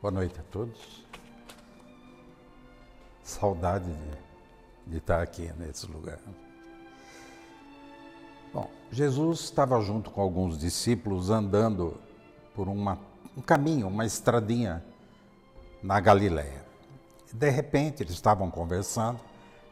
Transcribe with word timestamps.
Boa 0.00 0.12
noite 0.12 0.38
a 0.38 0.44
todos. 0.44 1.04
Saudade 3.20 3.92
de, 3.92 4.92
de 4.92 4.98
estar 4.98 5.20
aqui 5.20 5.52
nesse 5.58 5.90
lugar. 5.90 6.20
Bom, 8.54 8.70
Jesus 8.92 9.40
estava 9.40 9.80
junto 9.80 10.12
com 10.12 10.20
alguns 10.20 10.56
discípulos 10.56 11.30
andando 11.30 12.00
por 12.54 12.68
uma, 12.68 12.96
um 13.36 13.42
caminho, 13.42 13.88
uma 13.88 14.06
estradinha 14.06 14.84
na 15.82 15.98
Galiléia. 15.98 16.64
De 17.32 17.50
repente, 17.50 18.04
eles 18.04 18.14
estavam 18.14 18.52
conversando, 18.52 19.18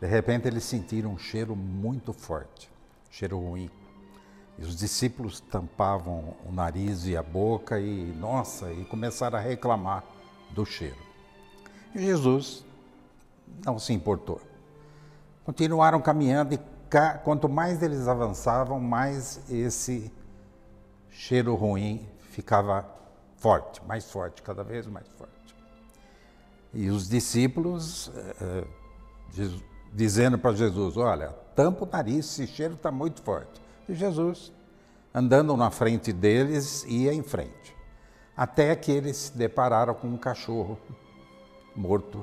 de 0.01 0.09
repente 0.09 0.49
eles 0.49 0.65
sentiram 0.65 1.13
um 1.13 1.19
cheiro 1.19 1.55
muito 1.55 2.13
forte, 2.13 2.69
cheiro 3.13 3.39
ruim. 3.39 3.71
E 4.59 4.63
os 4.63 4.75
discípulos 4.75 5.39
tampavam 5.39 6.35
o 6.45 6.51
nariz 6.51 7.07
e 7.07 7.17
a 7.17 7.23
boca 7.23 7.79
e, 7.79 8.13
nossa, 8.19 8.73
e 8.73 8.85
começaram 8.87 9.39
a 9.39 9.41
reclamar 9.41 10.16
do 10.51 10.65
cheiro. 10.65 10.97
Jesus 11.95 12.65
não 13.65 13.79
se 13.79 13.93
importou. 13.93 14.41
Continuaram 15.45 16.01
caminhando 16.01 16.55
e 16.55 16.61
quanto 17.25 17.49
mais 17.49 17.83
eles 17.83 18.09
avançavam, 18.09 18.81
mais 18.81 19.41
esse 19.51 20.13
cheiro 21.11 21.55
ruim 21.55 22.09
ficava 22.31 22.87
forte, 23.37 23.85
mais 23.87 24.11
forte, 24.11 24.43
cada 24.43 24.63
vez 24.63 24.87
mais 24.87 25.07
forte. 25.09 25.33
E 26.73 26.91
os 26.91 27.09
discípulos 27.09 28.11
eh, 28.15 28.65
eh 29.39 29.67
dizendo 29.93 30.39
para 30.39 30.55
Jesus: 30.55 30.97
Olha, 30.97 31.31
tampa 31.55 31.85
o 31.85 31.89
nariz, 31.91 32.27
esse 32.27 32.47
cheiro 32.47 32.75
está 32.75 32.91
muito 32.91 33.23
forte. 33.23 33.61
E 33.89 33.95
Jesus, 33.95 34.53
andando 35.15 35.57
na 35.57 35.71
frente 35.71 36.13
deles, 36.13 36.85
ia 36.89 37.13
em 37.13 37.23
frente. 37.23 37.76
Até 38.37 38.77
que 38.77 38.93
eles 38.93 39.17
se 39.17 39.39
depararam 39.39 39.95
com 39.95 40.09
um 40.09 40.19
cachorro 40.19 40.79
morto, 41.75 42.21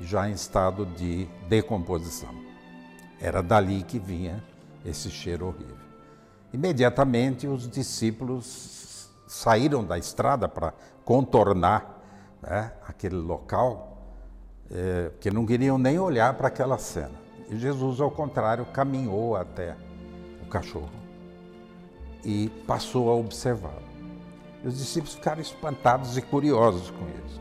já 0.00 0.28
em 0.28 0.32
estado 0.32 0.84
de 0.84 1.26
decomposição. 1.48 2.34
Era 3.20 3.42
dali 3.42 3.82
que 3.82 3.98
vinha 3.98 4.42
esse 4.84 5.10
cheiro 5.10 5.46
horrível. 5.46 5.76
Imediatamente 6.52 7.46
os 7.46 7.68
discípulos 7.68 9.08
saíram 9.26 9.84
da 9.84 9.98
estrada 9.98 10.48
para 10.48 10.72
contornar 11.04 12.02
né, 12.40 12.72
aquele 12.86 13.16
local, 13.16 13.98
é, 14.70 15.10
que 15.20 15.30
não 15.30 15.44
queriam 15.46 15.78
nem 15.78 15.98
olhar 15.98 16.34
para 16.34 16.48
aquela 16.48 16.78
cena. 16.78 17.28
E 17.48 17.56
Jesus, 17.56 18.00
ao 18.00 18.10
contrário, 18.10 18.64
caminhou 18.66 19.36
até 19.36 19.76
o 20.42 20.46
cachorro 20.48 20.90
e 22.24 22.48
passou 22.66 23.10
a 23.10 23.14
observá-lo. 23.14 23.87
Os 24.68 24.76
discípulos 24.76 25.14
ficaram 25.14 25.40
espantados 25.40 26.18
e 26.18 26.20
curiosos 26.20 26.90
com 26.90 27.06
isso. 27.24 27.40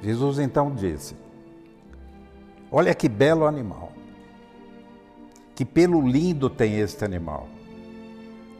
Jesus 0.00 0.38
então 0.38 0.72
disse: 0.72 1.16
Olha 2.70 2.94
que 2.94 3.08
belo 3.08 3.44
animal. 3.44 3.90
Que 5.52 5.64
pelo 5.64 6.00
lindo 6.00 6.48
tem 6.48 6.78
este 6.78 7.04
animal. 7.04 7.48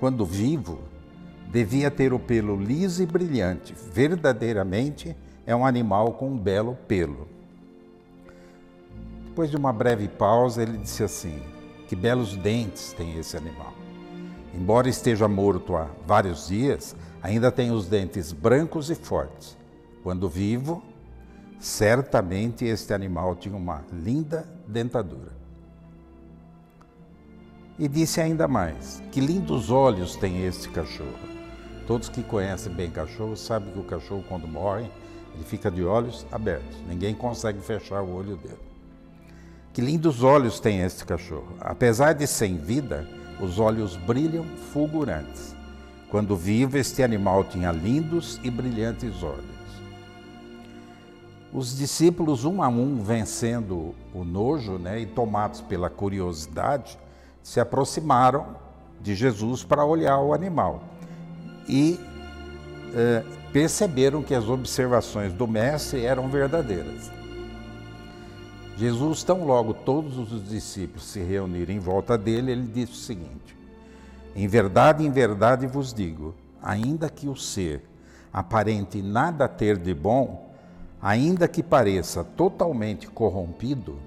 Quando 0.01 0.27
vivo, 0.27 0.81
devia 1.53 1.89
ter 1.89 2.13
o 2.13 2.19
pelo 2.19 2.57
liso 2.57 3.01
e 3.01 3.07
brilhante. 3.07 3.75
Verdadeiramente 3.93 5.17
é 5.47 5.55
um 5.55 5.65
animal 5.65 6.15
com 6.15 6.31
um 6.31 6.37
belo 6.37 6.77
pelo. 6.89 7.29
Depois 9.27 9.51
de 9.51 9.57
uma 9.57 9.73
breve 9.73 10.09
pausa, 10.09 10.65
ele 10.65 10.79
disse 10.79 11.05
assim: 11.05 11.41
Que 11.87 11.95
belos 11.95 12.35
dentes 12.35 12.93
tem 12.93 13.17
esse 13.17 13.37
animal. 13.37 13.73
Embora 14.53 14.89
esteja 14.89 15.29
morto 15.29 15.77
há 15.77 15.87
vários 16.05 16.49
dias, 16.49 16.97
ainda 17.23 17.51
tem 17.51 17.71
os 17.71 17.87
dentes 17.87 18.33
brancos 18.33 18.91
e 18.91 18.95
fortes. 18.95 19.57
Quando 20.03 20.29
vivo, 20.29 20.83
certamente 21.59 22.65
este 22.65 22.95
animal 22.95 23.37
tinha 23.37 23.57
uma 23.57 23.85
linda 23.93 24.47
dentadura. 24.67 25.33
E 27.79 27.89
disse 27.89 28.21
ainda 28.21 28.47
mais: 28.49 29.03
Que 29.11 29.21
lindos 29.21 29.71
olhos 29.71 30.17
tem 30.17 30.45
este 30.45 30.69
cachorro. 30.69 31.31
Todos 31.87 32.09
que 32.09 32.23
conhecem 32.23 32.73
bem 32.73 32.91
cachorro 32.91 33.37
sabem 33.37 33.73
que 33.73 33.79
o 33.79 33.85
cachorro, 33.85 34.25
quando 34.29 34.47
morre, 34.47 34.91
ele 35.35 35.45
fica 35.45 35.71
de 35.71 35.85
olhos 35.85 36.27
abertos. 36.31 36.77
Ninguém 36.87 37.15
consegue 37.15 37.61
fechar 37.61 38.03
o 38.03 38.15
olho 38.15 38.37
dele. 38.37 38.59
Que 39.73 39.81
lindos 39.81 40.23
olhos 40.23 40.61
tem 40.61 40.81
este 40.83 41.05
cachorro. 41.05 41.57
Apesar 41.61 42.13
de 42.13 42.27
sem 42.27 42.57
vida, 42.57 43.09
os 43.41 43.59
olhos 43.59 43.97
brilham 43.97 44.45
fulgurantes. 44.73 45.55
Quando 46.11 46.37
vivo, 46.37 46.77
este 46.77 47.03
animal 47.03 47.45
tinha 47.45 47.71
lindos 47.71 48.41
e 48.43 48.51
brilhantes 48.51 49.23
olhos. 49.23 49.45
Os 51.53 51.77
discípulos, 51.77 52.45
um 52.45 52.63
a 52.63 52.69
um, 52.69 53.03
vencendo 53.03 53.95
o 54.13 54.25
nojo 54.25 54.79
né, 54.79 55.01
e 55.01 55.07
tomados 55.07 55.61
pela 55.61 55.89
curiosidade, 55.89 56.99
se 57.43 57.61
aproximaram 57.61 58.57
de 59.01 59.15
Jesus 59.15 59.65
para 59.65 59.85
olhar 59.85 60.19
o 60.19 60.35
animal 60.35 60.83
e 61.69 61.99
eh, 62.95 63.25
perceberam 63.53 64.23
que 64.23 64.35
as 64.35 64.49
observações 64.49 65.33
do 65.33 65.47
Mestre 65.47 66.05
eram 66.05 66.29
verdadeiras. 66.29 67.11
Jesus, 68.77 69.23
tão 69.23 69.45
logo 69.45 69.75
todos 69.75 70.19
os 70.19 70.49
discípulos 70.49 71.05
se 71.05 71.21
reuniram 71.21 71.75
em 71.75 71.79
volta 71.79 72.17
dele, 72.17 72.53
ele 72.53 72.67
disse 72.67 72.93
o 72.93 72.97
seguinte: 72.97 73.60
Em 74.35 74.47
verdade, 74.47 75.05
em 75.05 75.11
verdade 75.11 75.67
vos 75.67 75.93
digo, 75.93 76.35
ainda 76.63 77.09
que 77.09 77.29
o 77.29 77.37
ser 77.37 77.83
aparente 78.33 79.03
nada 79.03 79.49
ter 79.49 79.77
de 79.77 79.93
bom, 79.93 80.51
ainda 81.01 81.49
que 81.49 81.63
pareça 81.63 82.23
totalmente 82.23 83.09
corrompido, 83.09 83.99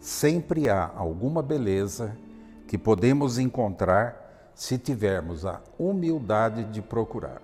sempre 0.00 0.68
há 0.68 0.90
alguma 0.96 1.42
beleza 1.42 2.16
que 2.66 2.78
podemos 2.78 3.38
encontrar 3.38 4.50
se 4.54 4.78
tivermos 4.78 5.44
a 5.44 5.60
humildade 5.78 6.64
de 6.64 6.82
procurar. 6.82 7.42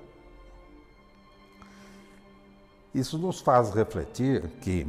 Isso 2.95 3.19
nos 3.19 3.41
faz 3.41 3.73
refletir 3.75 4.49
que 4.61 4.87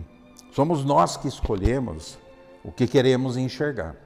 Somos 0.56 0.86
nós 0.86 1.18
que 1.18 1.28
escolhemos 1.28 2.18
o 2.64 2.72
que 2.72 2.88
queremos 2.88 3.36
enxergar. 3.36 3.98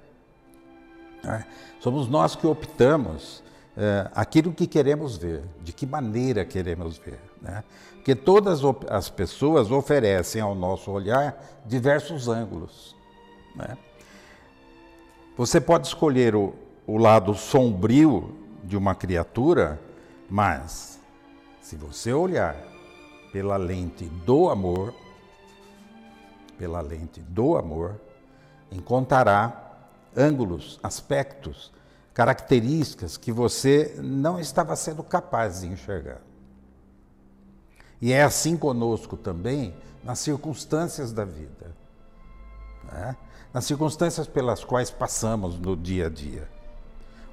Né? 1.24 1.46
Somos 1.80 2.08
nós 2.08 2.36
que 2.36 2.48
optamos 2.48 3.44
é, 3.78 4.10
aquilo 4.14 4.52
que 4.52 4.68
queremos 4.68 5.18
ver, 5.18 5.44
de 5.62 5.72
que 5.72 5.86
maneira 5.86 6.44
queremos 6.44 6.98
ver. 6.98 7.20
Né? 7.42 7.64
Porque 7.94 8.16
todas 8.16 8.62
as 8.90 9.10
pessoas 9.10 9.72
oferecem 9.72 10.42
ao 10.42 10.56
nosso 10.56 10.92
olhar 10.92 11.42
diversos 11.66 12.28
ângulos. 12.28 12.96
Né? 13.56 13.78
Você 15.38 15.62
pode 15.62 15.88
escolher 15.88 16.36
o, 16.36 16.54
o 16.86 16.98
lado 16.98 17.34
sombrio 17.34 18.36
de 18.64 18.76
uma 18.76 18.94
criatura, 18.94 19.80
mas 20.30 21.00
se 21.62 21.76
você 21.76 22.12
olhar 22.12 22.56
pela 23.32 23.56
lente 23.56 24.06
do 24.06 24.50
amor, 24.50 24.94
pela 26.58 26.82
lente 26.82 27.22
do 27.22 27.56
amor, 27.56 27.96
encontrará 28.72 29.69
ângulos, 30.16 30.80
aspectos, 30.82 31.72
características 32.14 33.18
que 33.18 33.32
você 33.32 33.96
não 33.98 34.40
estava 34.40 34.76
sendo 34.76 35.04
capaz 35.04 35.62
de 35.62 35.68
enxergar. 35.68 36.22
E 38.02 38.12
é 38.12 38.24
assim 38.24 38.58
conosco 38.58 39.18
também 39.18 39.74
nas 40.04 40.20
circunstâncias 40.20 41.12
da 41.12 41.26
vida, 41.26 41.76
né? 42.92 43.16
nas 43.54 43.66
circunstâncias 43.66 44.28
pelas 44.28 44.64
quais 44.64 44.90
passamos 44.90 45.60
no 45.60 45.76
dia 45.76 46.08
a 46.08 46.10
dia. 46.10 46.48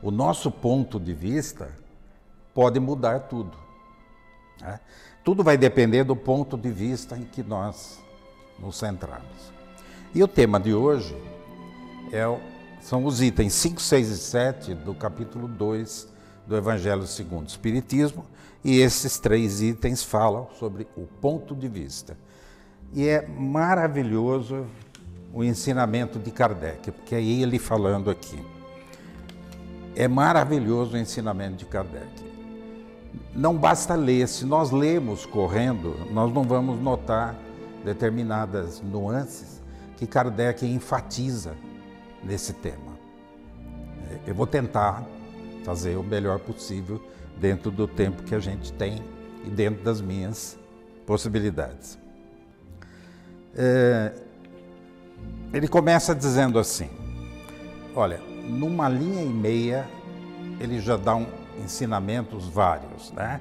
O 0.03 0.11
nosso 0.11 0.51
ponto 0.51 0.99
de 0.99 1.15
vista 1.15 1.71
pode 2.55 2.81
mudar 2.81 3.21
tudo. 3.21 3.57
Né? 4.61 4.81
Tudo 5.25 5.43
vai 5.43 5.57
depender 5.57 6.05
do 6.05 6.17
ponto 6.17 6.57
de 6.57 6.71
vista 6.71 7.17
em 7.17 7.25
que 7.25 7.43
nós 7.43 8.01
nos 8.59 8.77
centramos. 8.77 9.53
E 10.15 10.23
o 10.23 10.29
tema 10.29 10.59
de 10.59 10.73
hoje 10.73 11.17
é, 12.13 12.25
são 12.81 13.05
os 13.05 13.21
itens 13.21 13.53
5, 13.55 13.81
6 13.81 14.09
e 14.09 14.17
7 14.17 14.75
do 14.75 14.95
capítulo 14.95 15.49
2 15.49 16.09
do 16.47 16.57
Evangelho 16.57 17.07
segundo 17.07 17.45
o 17.45 17.49
Espiritismo, 17.49 18.25
e 18.65 18.81
esses 18.81 19.19
três 19.19 19.61
itens 19.61 20.03
falam 20.03 20.49
sobre 20.59 20.87
o 20.97 21.03
ponto 21.03 21.55
de 21.55 21.69
vista. 21.69 22.17
E 22.93 23.07
é 23.07 23.27
maravilhoso 23.27 24.67
o 25.33 25.45
ensinamento 25.45 26.19
de 26.19 26.31
Kardec, 26.31 26.91
porque 26.93 27.15
é 27.15 27.23
ele 27.23 27.59
falando 27.59 28.11
aqui. 28.11 28.39
É 29.95 30.09
maravilhoso 30.09 30.95
o 30.95 30.99
ensinamento 30.99 31.57
de 31.57 31.65
Kardec. 31.65 32.25
Não 33.35 33.57
basta 33.57 33.95
ler, 33.95 34.27
se 34.29 34.45
nós 34.45 34.71
lemos 34.71 35.27
correndo, 35.27 35.95
nós 36.11 36.33
não 36.33 36.43
vamos 36.43 36.81
notar 36.81 37.37
determinadas 37.85 38.81
nuances 38.81 39.63
que 39.97 40.07
Kardec 40.07 40.67
enfatiza 40.67 41.55
nesse 42.23 42.53
tema. 42.53 42.97
Eu 44.27 44.35
vou 44.35 44.47
tentar 44.47 45.05
fazer 45.65 45.97
o 45.97 46.03
melhor 46.03 46.39
possível 46.39 47.01
dentro 47.39 47.71
do 47.71 47.87
tempo 47.87 48.23
que 48.23 48.35
a 48.35 48.39
gente 48.39 48.73
tem 48.73 49.03
e 49.45 49.51
dentro 49.51 49.83
das 49.83 50.01
minhas 50.01 50.59
possibilidades. 51.07 51.99
É, 53.55 54.13
ele 55.53 55.69
começa 55.69 56.15
dizendo 56.15 56.59
assim: 56.59 56.91
olha, 57.95 58.19
numa 58.19 58.89
linha 58.89 59.23
e 59.23 59.29
meia, 59.29 59.89
ele 60.61 60.81
já 60.81 60.97
dá 60.97 61.17
um, 61.17 61.27
ensinamentos 61.63 62.49
vários, 62.49 63.11
né? 63.13 63.41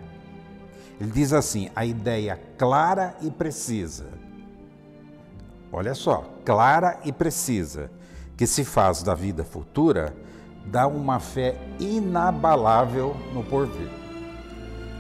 Ele 1.00 1.12
diz 1.12 1.34
assim: 1.34 1.70
a 1.76 1.86
ideia 1.86 2.40
clara 2.58 3.16
e 3.22 3.30
precisa. 3.30 4.08
Olha 5.72 5.94
só, 5.94 6.24
clara 6.46 7.00
e 7.04 7.12
precisa, 7.12 7.92
que 8.38 8.46
se 8.46 8.66
faz 8.66 9.02
da 9.02 9.14
vida 9.14 9.44
futura, 9.44 10.14
dá 10.66 10.88
uma 10.88 11.20
fé 11.20 11.56
inabalável 11.80 13.16
no 13.34 13.44
porvir. 13.44 13.90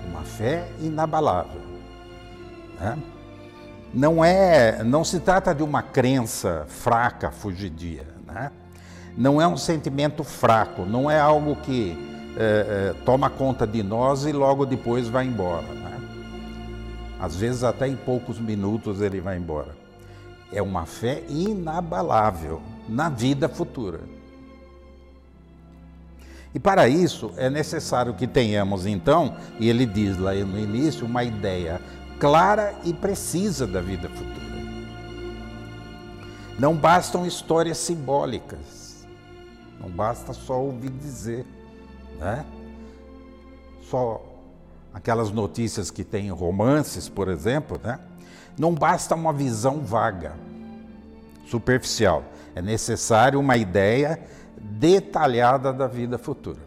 Uma 0.10 0.22
fé 0.22 0.68
inabalável. 0.80 1.62
Né? 2.80 2.98
Não 3.94 4.24
é, 4.24 4.84
não 4.84 5.04
se 5.04 5.20
trata 5.20 5.54
de 5.54 5.64
uma 5.64 5.82
crença 5.82 6.66
fraca, 6.68 7.32
fugidia, 7.32 8.06
né? 8.26 8.52
Não 9.18 9.42
é 9.42 9.48
um 9.48 9.56
sentimento 9.56 10.26
fraco, 10.26 10.86
não 10.86 11.10
é 11.10 11.18
algo 11.18 11.56
que 11.56 11.98
é, 12.38 12.94
é, 12.94 13.04
toma 13.06 13.30
conta 13.30 13.66
de 13.66 13.82
nós 13.82 14.26
e 14.26 14.34
logo 14.34 14.66
depois 14.66 15.08
vai 15.08 15.26
embora. 15.26 15.68
Né? 15.68 16.02
Às 17.18 17.34
vezes, 17.38 17.64
até 17.64 17.88
em 17.88 17.96
poucos 17.96 18.38
minutos, 18.38 19.00
ele 19.00 19.22
vai 19.22 19.38
embora. 19.38 19.74
É 20.52 20.62
uma 20.62 20.86
fé 20.86 21.24
inabalável 21.30 22.62
na 22.88 23.10
vida 23.10 23.48
futura. 23.50 24.02
E 26.54 26.60
para 26.60 26.88
isso 26.88 27.32
é 27.36 27.50
necessário 27.50 28.14
que 28.14 28.26
tenhamos, 28.26 28.86
então, 28.86 29.36
e 29.60 29.70
ele 29.70 29.86
diz 29.86 30.18
lá 30.18 30.34
no 30.34 30.58
início, 30.58 31.06
uma 31.06 31.24
ideia 31.24 31.82
clara 32.20 32.74
e 32.86 32.94
precisa 32.94 33.68
da 33.68 33.82
vida 33.82 34.08
futura. 34.10 34.46
Não 36.58 36.74
bastam 36.74 37.26
histórias 37.26 37.78
simbólicas, 37.78 39.06
não 39.82 39.90
basta 39.90 40.32
só 40.32 40.62
ouvir 40.62 40.92
dizer 40.92 41.46
né? 42.20 42.46
Só 43.90 44.22
aquelas 44.94 45.32
notícias 45.32 45.92
que 45.92 46.04
tem 46.04 46.30
romances, 46.32 47.10
por 47.10 47.28
exemplo, 47.28 47.80
né? 47.84 48.00
Não 48.58 48.74
basta 48.74 49.16
uma 49.16 49.34
visão 49.34 49.82
vaga, 49.82 50.34
superficial. 51.48 52.24
É 52.56 52.62
necessário 52.62 53.40
uma 53.40 53.57
ideia 53.57 54.19
detalhada 54.57 55.74
da 55.74 55.88
vida 55.88 56.18
futura. 56.18 56.62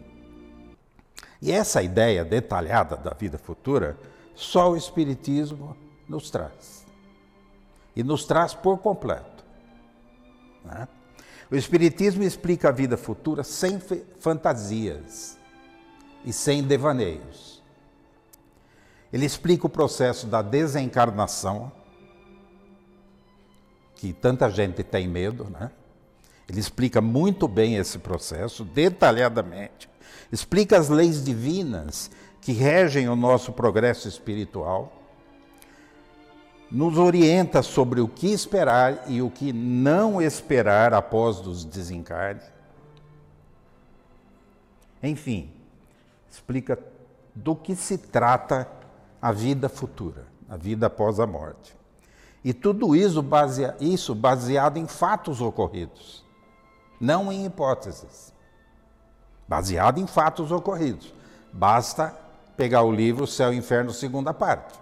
E 1.41 1.51
essa 1.51 1.81
ideia 1.81 2.23
detalhada 2.23 2.95
da 2.95 3.11
vida 3.11 3.37
futura, 3.37 3.97
só 4.35 4.71
o 4.71 4.77
Espiritismo 4.77 5.75
nos 6.07 6.29
traz. 6.29 6.85
E 7.95 8.03
nos 8.03 8.25
traz 8.25 8.53
por 8.53 8.77
completo. 8.77 9.43
Né? 10.63 10.87
O 11.49 11.55
Espiritismo 11.55 12.23
explica 12.23 12.69
a 12.69 12.71
vida 12.71 12.95
futura 12.95 13.43
sem 13.43 13.81
fantasias 14.19 15.37
e 16.23 16.31
sem 16.31 16.61
devaneios. 16.61 17.63
Ele 19.11 19.25
explica 19.25 19.65
o 19.65 19.69
processo 19.69 20.27
da 20.27 20.41
desencarnação, 20.43 21.71
que 23.95 24.13
tanta 24.13 24.49
gente 24.49 24.83
tem 24.83 25.07
medo, 25.07 25.45
né? 25.45 25.71
Ele 26.49 26.59
explica 26.59 26.99
muito 26.99 27.47
bem 27.47 27.75
esse 27.75 27.99
processo, 27.99 28.65
detalhadamente. 28.65 29.87
Explica 30.31 30.77
as 30.77 30.89
leis 30.89 31.23
divinas 31.23 32.09
que 32.41 32.51
regem 32.51 33.07
o 33.07 33.15
nosso 33.15 33.51
progresso 33.51 34.07
espiritual. 34.07 34.91
Nos 36.71 36.97
orienta 36.97 37.61
sobre 37.61 38.01
o 38.01 38.07
que 38.07 38.31
esperar 38.31 39.03
e 39.07 39.21
o 39.21 39.29
que 39.29 39.53
não 39.53 40.21
esperar 40.21 40.93
após 40.93 41.39
os 41.45 41.63
desencarnes. 41.63 42.43
Enfim, 45.01 45.51
explica 46.29 46.77
do 47.33 47.55
que 47.55 47.75
se 47.75 47.97
trata 47.97 48.67
a 49.21 49.31
vida 49.31 49.69
futura, 49.69 50.25
a 50.49 50.57
vida 50.57 50.87
após 50.87 51.19
a 51.19 51.27
morte. 51.27 51.75
E 52.43 52.53
tudo 52.53 52.95
isso 52.95 53.21
baseado 53.21 54.77
em 54.77 54.87
fatos 54.87 55.41
ocorridos, 55.41 56.23
não 56.99 57.31
em 57.31 57.45
hipóteses. 57.45 58.33
Baseado 59.47 59.99
em 59.99 60.05
fatos 60.05 60.51
ocorridos. 60.51 61.13
Basta 61.51 62.15
pegar 62.55 62.83
o 62.83 62.91
livro 62.91 63.25
Céu 63.25 63.53
e 63.53 63.57
Inferno, 63.57 63.91
segunda 63.91 64.33
parte. 64.33 64.77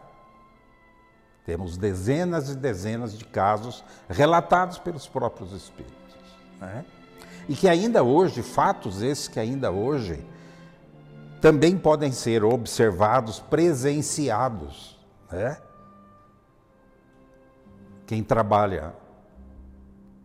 Temos 1.45 1.77
dezenas 1.77 2.49
e 2.49 2.55
dezenas 2.55 3.17
de 3.17 3.23
casos 3.23 3.83
relatados 4.09 4.77
pelos 4.77 5.07
próprios 5.07 5.53
espíritos. 5.53 5.95
Né? 6.59 6.83
E 7.47 7.55
que 7.55 7.69
ainda 7.69 8.03
hoje, 8.03 8.41
fatos 8.43 9.01
esses 9.01 9.29
que 9.29 9.39
ainda 9.39 9.71
hoje 9.71 10.25
também 11.39 11.77
podem 11.77 12.11
ser 12.11 12.43
observados, 12.43 13.39
presenciados. 13.39 14.99
Né? 15.31 15.57
Quem 18.05 18.23
trabalha 18.23 18.93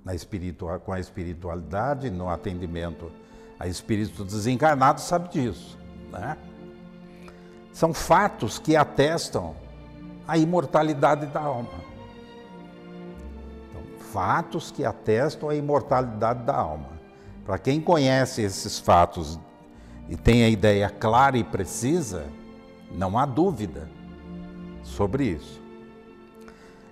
na 0.05 0.15
espiritual, 0.15 0.81
com 0.81 0.93
a 0.93 1.01
espiritualidade, 1.01 2.11
no 2.11 2.29
atendimento 2.29 3.11
a 3.59 3.69
espíritos 3.69 4.27
desencarnados, 4.27 5.05
sabe 5.05 5.29
disso. 5.29 5.79
Né? 6.11 6.37
São 7.73 7.95
fatos 7.95 8.59
que 8.59 8.75
atestam 8.75 9.55
a 10.27 10.37
imortalidade 10.37 11.27
da 11.27 11.41
alma. 11.41 11.71
Então, 13.71 13.83
fatos 14.11 14.71
que 14.73 14.85
atestam 14.85 15.49
a 15.49 15.55
imortalidade 15.55 16.43
da 16.45 16.57
alma. 16.57 16.91
Para 17.45 17.59
quem 17.59 17.81
conhece 17.81 18.43
esses 18.43 18.79
fatos 18.79 19.39
e 20.09 20.17
tem 20.17 20.45
a 20.45 20.49
ideia 20.49 20.91
clara 20.91 21.37
e 21.39 21.45
precisa, 21.45 22.27
não 22.91 23.17
há 23.17 23.25
dúvida 23.25 23.89
sobre 24.83 25.25
isso. 25.25 25.61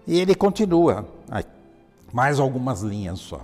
E 0.07 0.19
ele 0.19 0.35
continua, 0.35 1.07
mais 2.13 2.41
algumas 2.41 2.83
linhas 2.83 3.19
só. 3.21 3.41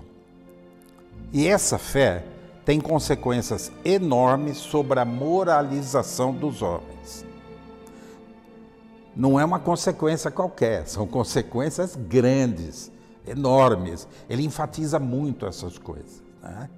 E 1.32 1.46
essa 1.46 1.78
fé 1.78 2.24
tem 2.64 2.80
consequências 2.80 3.70
enormes 3.84 4.56
sobre 4.56 4.98
a 4.98 5.04
moralização 5.04 6.32
dos 6.32 6.62
homens. 6.62 7.24
Não 9.14 9.40
é 9.40 9.44
uma 9.44 9.58
consequência 9.58 10.30
qualquer, 10.30 10.86
são 10.86 11.06
consequências 11.06 11.96
grandes, 11.96 12.92
enormes. 13.26 14.06
Ele 14.28 14.44
enfatiza 14.44 14.98
muito 14.98 15.46
essas 15.46 15.78
coisas. 15.78 16.22
Né? 16.42 16.68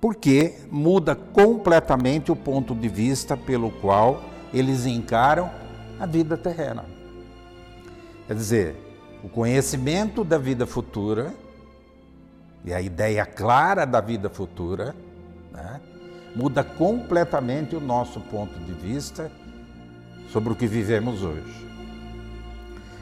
porque 0.00 0.54
muda 0.70 1.16
completamente 1.16 2.30
o 2.30 2.36
ponto 2.36 2.76
de 2.76 2.88
vista 2.88 3.36
pelo 3.36 3.72
qual 3.72 4.22
eles 4.52 4.86
encaram 4.86 5.50
a 5.98 6.06
vida 6.06 6.36
terrena. 6.36 6.84
Quer 8.26 8.34
dizer, 8.34 8.76
o 9.26 9.28
conhecimento 9.28 10.22
da 10.22 10.38
vida 10.38 10.68
futura 10.68 11.34
e 12.64 12.72
a 12.72 12.80
ideia 12.80 13.26
clara 13.26 13.84
da 13.84 14.00
vida 14.00 14.30
futura 14.30 14.94
né, 15.52 15.80
muda 16.36 16.62
completamente 16.62 17.74
o 17.74 17.80
nosso 17.80 18.20
ponto 18.20 18.56
de 18.60 18.70
vista 18.70 19.28
sobre 20.30 20.52
o 20.52 20.54
que 20.54 20.68
vivemos 20.68 21.24
hoje. 21.24 21.66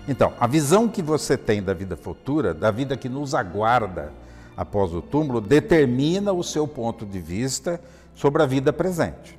Então, 0.09 0.33
a 0.41 0.47
visão 0.47 0.89
que 0.89 1.03
você 1.03 1.37
tem 1.37 1.63
da 1.63 1.75
vida 1.75 1.95
futura, 1.95 2.55
da 2.55 2.71
vida 2.71 2.97
que 2.97 3.11
nos 3.11 3.35
aguarda, 3.35 4.11
após 4.57 4.95
o 4.95 5.03
túmulo 5.03 5.43
determina 5.43 6.33
o 6.33 6.43
seu 6.43 6.67
ponto 6.67 7.05
de 7.05 7.21
vista 7.21 7.79
sobre 8.15 8.43
a 8.43 8.47
vida 8.47 8.73
presente, 8.73 9.39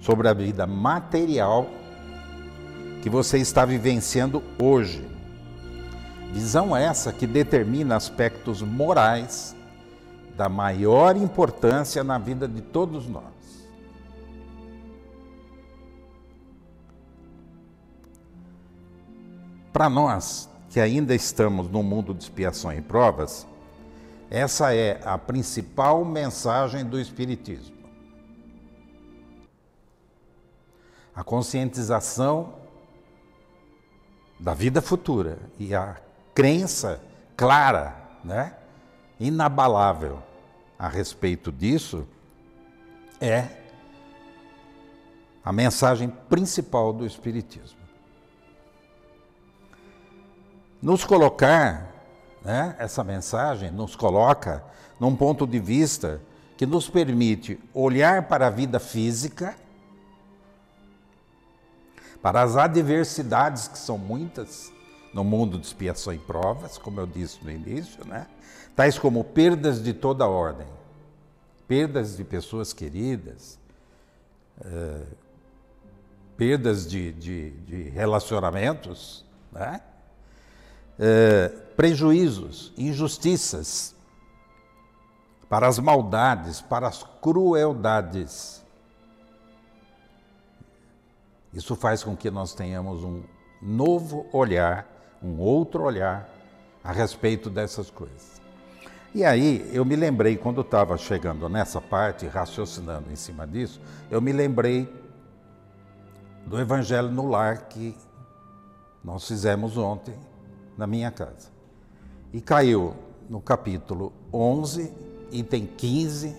sobre 0.00 0.26
a 0.26 0.32
vida 0.32 0.66
material 0.66 1.68
que 3.04 3.08
você 3.08 3.38
está 3.38 3.64
vivenciando 3.64 4.42
hoje. 4.60 5.14
Visão 6.32 6.76
essa 6.76 7.12
que 7.12 7.26
determina 7.26 7.96
aspectos 7.96 8.62
morais 8.62 9.56
da 10.36 10.48
maior 10.48 11.16
importância 11.16 12.04
na 12.04 12.18
vida 12.18 12.46
de 12.46 12.60
todos 12.60 13.06
nós. 13.06 13.24
Para 19.72 19.88
nós 19.88 20.48
que 20.70 20.80
ainda 20.80 21.14
estamos 21.14 21.70
no 21.70 21.82
mundo 21.82 22.12
de 22.12 22.22
expiação 22.22 22.72
e 22.72 22.80
provas, 22.80 23.46
essa 24.30 24.74
é 24.74 25.00
a 25.04 25.16
principal 25.16 26.04
mensagem 26.04 26.84
do 26.84 27.00
Espiritismo. 27.00 27.76
A 31.14 31.24
conscientização 31.24 32.54
da 34.38 34.52
vida 34.52 34.82
futura 34.82 35.38
e 35.58 35.74
a 35.74 35.96
crença 36.36 37.00
clara, 37.34 37.96
né, 38.22 38.54
inabalável 39.18 40.22
a 40.78 40.86
respeito 40.86 41.50
disso 41.50 42.06
é 43.18 43.48
a 45.42 45.50
mensagem 45.50 46.10
principal 46.28 46.92
do 46.92 47.06
Espiritismo. 47.06 47.78
nos 50.82 51.04
colocar, 51.04 51.90
né, 52.44 52.76
essa 52.78 53.02
mensagem 53.02 53.70
nos 53.70 53.96
coloca 53.96 54.62
num 55.00 55.16
ponto 55.16 55.46
de 55.46 55.58
vista 55.58 56.20
que 56.58 56.66
nos 56.66 56.86
permite 56.86 57.58
olhar 57.72 58.28
para 58.28 58.48
a 58.48 58.50
vida 58.50 58.78
física, 58.78 59.56
para 62.20 62.42
as 62.42 62.56
adversidades 62.56 63.66
que 63.68 63.78
são 63.78 63.96
muitas 63.96 64.75
no 65.12 65.24
mundo 65.24 65.58
de 65.58 65.66
expiação 65.66 66.12
e 66.12 66.18
provas, 66.18 66.78
como 66.78 67.00
eu 67.00 67.06
disse 67.06 67.42
no 67.42 67.50
início, 67.50 68.06
né? 68.06 68.26
tais 68.74 68.98
como 68.98 69.24
perdas 69.24 69.82
de 69.82 69.92
toda 69.94 70.26
ordem, 70.26 70.66
perdas 71.66 72.16
de 72.16 72.24
pessoas 72.24 72.72
queridas, 72.72 73.58
eh, 74.64 75.06
perdas 76.36 76.86
de, 76.86 77.12
de, 77.12 77.50
de 77.50 77.82
relacionamentos, 77.88 79.24
né? 79.50 79.80
eh, 80.98 81.48
prejuízos, 81.76 82.72
injustiças, 82.76 83.94
para 85.48 85.66
as 85.66 85.78
maldades, 85.78 86.60
para 86.60 86.88
as 86.88 87.02
crueldades. 87.20 88.64
Isso 91.52 91.74
faz 91.76 92.02
com 92.02 92.16
que 92.16 92.30
nós 92.30 92.54
tenhamos 92.54 93.02
um 93.02 93.22
novo 93.62 94.26
olhar, 94.32 94.86
um 95.26 95.40
outro 95.40 95.82
olhar 95.82 96.28
a 96.82 96.92
respeito 96.92 97.50
dessas 97.50 97.90
coisas. 97.90 98.40
E 99.14 99.24
aí 99.24 99.68
eu 99.72 99.84
me 99.84 99.96
lembrei, 99.96 100.36
quando 100.36 100.60
estava 100.60 100.96
chegando 100.96 101.48
nessa 101.48 101.80
parte, 101.80 102.26
raciocinando 102.26 103.10
em 103.10 103.16
cima 103.16 103.46
disso, 103.46 103.80
eu 104.10 104.20
me 104.20 104.32
lembrei 104.32 104.88
do 106.46 106.60
Evangelho 106.60 107.10
no 107.10 107.26
Lar 107.28 107.66
que 107.68 107.96
nós 109.02 109.26
fizemos 109.26 109.76
ontem 109.76 110.14
na 110.76 110.86
minha 110.86 111.10
casa. 111.10 111.48
E 112.32 112.40
caiu 112.40 112.94
no 113.28 113.40
capítulo 113.40 114.12
11, 114.32 114.92
item 115.32 115.66
15 115.66 116.36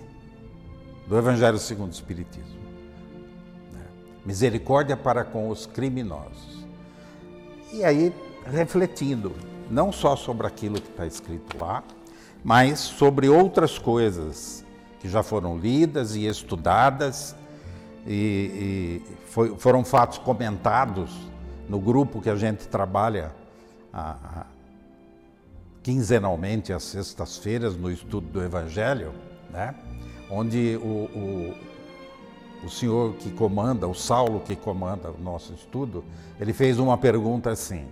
do 1.08 1.18
Evangelho 1.18 1.58
segundo 1.58 1.90
o 1.90 1.96
Espiritismo. 1.96 2.60
Né? 3.74 3.86
Misericórdia 4.26 4.96
para 4.96 5.24
com 5.24 5.50
os 5.50 5.66
criminosos. 5.66 6.66
E 7.74 7.84
aí, 7.84 8.14
refletindo, 8.50 9.34
não 9.70 9.92
só 9.92 10.16
sobre 10.16 10.48
aquilo 10.48 10.82
que 10.82 10.90
está 10.90 11.06
escrito 11.06 11.58
lá, 11.60 11.84
mas 12.44 12.80
sobre 12.80 13.30
outras 13.30 13.78
coisas 13.78 14.66
que 15.00 15.10
já 15.10 15.22
foram 15.22 15.58
lidas 15.58 16.16
e 16.16 16.26
estudadas, 16.26 17.36
e, 18.06 19.02
e 19.04 19.16
foi, 19.28 19.56
foram 19.58 19.84
fatos 19.84 20.18
comentados 20.18 21.12
no 21.68 21.80
grupo 21.80 22.22
que 22.22 22.30
a 22.30 22.36
gente 22.36 22.68
trabalha 22.68 23.34
a, 23.92 24.12
a, 24.12 24.46
quinzenalmente 25.84 26.72
às 26.72 26.84
sextas-feiras 26.84 27.76
no 27.76 27.92
estudo 27.92 28.28
do 28.28 28.44
Evangelho, 28.44 29.12
né? 29.50 29.76
onde 30.30 30.78
o, 30.82 31.54
o, 32.64 32.66
o 32.66 32.70
senhor 32.70 33.14
que 33.16 33.32
comanda, 33.32 33.88
o 33.88 33.94
Saulo 33.94 34.40
que 34.40 34.56
comanda 34.56 35.12
o 35.12 35.22
nosso 35.22 35.54
estudo, 35.54 36.04
ele 36.40 36.54
fez 36.54 36.80
uma 36.80 36.98
pergunta 36.98 37.52
assim: 37.52 37.86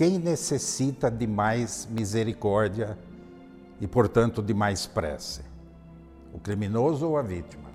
quem 0.00 0.18
necessita 0.18 1.10
de 1.10 1.26
mais 1.26 1.86
misericórdia 1.90 2.96
e, 3.78 3.86
portanto, 3.86 4.40
de 4.40 4.54
mais 4.54 4.86
prece? 4.86 5.42
O 6.32 6.38
criminoso 6.38 7.06
ou 7.06 7.18
a 7.18 7.22
vítima? 7.22 7.68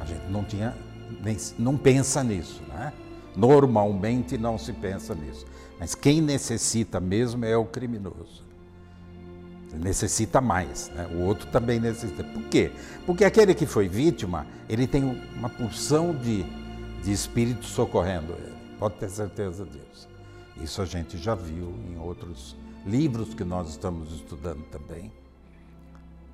A 0.00 0.06
gente 0.06 0.26
não 0.30 0.42
tinha, 0.42 0.74
nem, 1.22 1.36
não 1.58 1.76
pensa 1.76 2.24
nisso, 2.24 2.62
né? 2.66 2.94
Normalmente 3.36 4.38
não 4.38 4.56
se 4.56 4.72
pensa 4.72 5.14
nisso. 5.14 5.44
Mas 5.78 5.94
quem 5.94 6.22
necessita 6.22 6.98
mesmo 6.98 7.44
é 7.44 7.58
o 7.58 7.66
criminoso. 7.66 8.42
Ele 9.70 9.84
necessita 9.84 10.40
mais, 10.40 10.90
né? 10.94 11.06
o 11.14 11.26
outro 11.26 11.46
também 11.50 11.78
necessita. 11.78 12.24
Por 12.24 12.44
quê? 12.44 12.72
Porque 13.04 13.22
aquele 13.22 13.54
que 13.54 13.66
foi 13.66 13.86
vítima, 13.86 14.46
ele 14.66 14.86
tem 14.86 15.04
uma 15.36 15.50
porção 15.50 16.14
de, 16.14 16.46
de 17.02 17.12
espírito 17.12 17.64
socorrendo 17.64 18.32
ele. 18.32 18.54
Pode 18.78 18.94
ter 18.96 19.10
certeza 19.10 19.64
disso. 19.64 20.08
Isso 20.56 20.82
a 20.82 20.84
gente 20.84 21.18
já 21.18 21.34
viu 21.34 21.74
em 21.88 21.98
outros 21.98 22.56
livros 22.86 23.34
que 23.34 23.44
nós 23.44 23.70
estamos 23.70 24.12
estudando 24.12 24.62
também, 24.70 25.12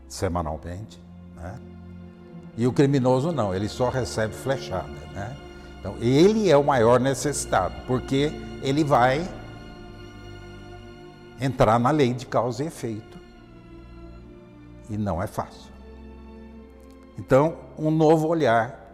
semanalmente. 0.08 1.00
Né? 1.36 1.58
E 2.56 2.66
o 2.66 2.72
criminoso 2.72 3.32
não, 3.32 3.54
ele 3.54 3.68
só 3.68 3.88
recebe 3.88 4.34
flechada. 4.34 4.88
Né? 5.12 5.36
Então, 5.78 5.96
ele 6.00 6.50
é 6.50 6.56
o 6.56 6.64
maior 6.64 6.98
necessitado, 6.98 7.74
porque 7.86 8.32
ele 8.62 8.82
vai 8.82 9.28
entrar 11.40 11.78
na 11.78 11.90
lei 11.90 12.12
de 12.12 12.26
causa 12.26 12.64
e 12.64 12.66
efeito. 12.66 13.18
E 14.90 14.96
não 14.96 15.22
é 15.22 15.26
fácil. 15.26 15.70
Então, 17.16 17.56
um 17.78 17.90
novo 17.90 18.26
olhar, 18.26 18.87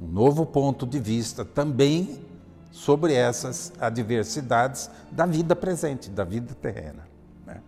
um 0.00 0.06
novo 0.06 0.46
ponto 0.46 0.86
de 0.86 0.98
vista 0.98 1.44
também 1.44 2.20
sobre 2.70 3.14
essas 3.14 3.72
adversidades 3.80 4.90
da 5.10 5.26
vida 5.26 5.56
presente, 5.56 6.08
da 6.10 6.24
vida 6.24 6.54
terrena. 6.54 7.08
Né? 7.44 7.60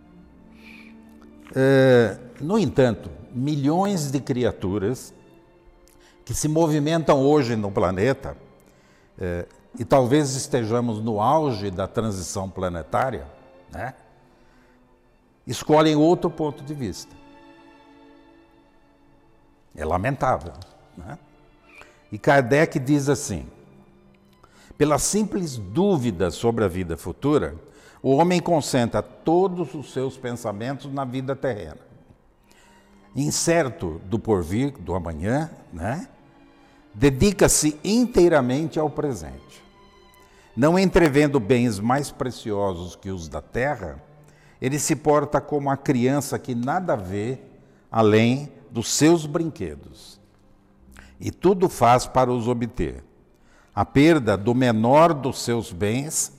É, 1.55 2.17
no 2.39 2.57
entanto, 2.57 3.09
milhões 3.33 4.11
de 4.11 4.19
criaturas 4.19 5.13
que 6.23 6.33
se 6.33 6.47
movimentam 6.47 7.19
hoje 7.19 7.55
no 7.55 7.71
planeta, 7.71 8.37
é, 9.19 9.45
e 9.77 9.85
talvez 9.85 10.35
estejamos 10.35 11.01
no 11.01 11.21
auge 11.21 11.71
da 11.71 11.87
transição 11.87 12.49
planetária, 12.49 13.25
né? 13.71 13.93
escolhem 15.45 15.95
outro 15.95 16.29
ponto 16.29 16.63
de 16.63 16.73
vista. 16.73 17.15
É 19.75 19.85
lamentável. 19.85 20.53
Né? 20.97 21.17
E 22.11 22.17
Kardec 22.17 22.77
diz 22.79 23.07
assim: 23.09 23.47
pela 24.81 24.97
simples 24.97 25.57
dúvida 25.57 26.31
sobre 26.31 26.65
a 26.65 26.67
vida 26.67 26.97
futura, 26.97 27.55
o 28.01 28.15
homem 28.15 28.41
concentra 28.41 29.01
todos 29.01 29.75
os 29.75 29.93
seus 29.93 30.17
pensamentos 30.17 30.91
na 30.91 31.05
vida 31.05 31.35
terrena. 31.35 31.77
Incerto 33.15 34.01
do 34.05 34.17
porvir, 34.17 34.71
do 34.79 34.95
amanhã, 34.95 35.51
né? 35.71 36.07
dedica-se 36.93 37.79
inteiramente 37.83 38.79
ao 38.79 38.89
presente. 38.89 39.63
Não 40.55 40.79
entrevendo 40.79 41.39
bens 41.39 41.79
mais 41.79 42.11
preciosos 42.11 42.95
que 42.95 43.09
os 43.09 43.27
da 43.27 43.41
terra, 43.41 44.01
ele 44.61 44.79
se 44.79 44.95
porta 44.95 45.39
como 45.39 45.69
a 45.69 45.77
criança 45.77 46.37
que 46.39 46.53
nada 46.55 46.95
vê 46.95 47.39
além 47.91 48.51
dos 48.69 48.89
seus 48.89 49.25
brinquedos. 49.25 50.20
E 51.21 51.29
tudo 51.29 51.69
faz 51.69 52.07
para 52.07 52.31
os 52.31 52.47
obter. 52.47 53.03
A 53.75 53.85
perda 53.85 54.35
do 54.35 54.55
menor 54.55 55.13
dos 55.13 55.43
seus 55.43 55.71
bens 55.71 56.33